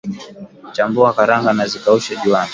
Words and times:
Chambua 0.73 1.13
karanga 1.17 1.53
na 1.53 1.67
zikaushe 1.67 2.15
juani 2.23 2.49